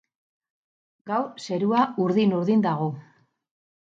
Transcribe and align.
Gaur 1.11 1.29
zerua 1.47 1.83
urdin-urdin 2.07 2.65
dago 2.69 2.89